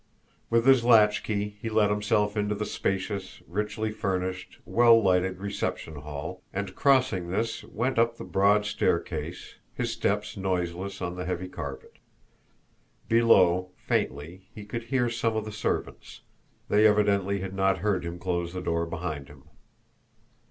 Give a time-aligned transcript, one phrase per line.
[0.49, 6.41] With his latchkey he let himself into the spacious, richly furnished, well lighted reception hall,
[6.51, 11.99] and, crossing this, went up the broad staircase, his steps noiseless on the heavy carpet.
[13.09, 16.21] Below, faintly, he could hear some of the servants
[16.67, 19.43] they evidently had not heard him close the door behind him.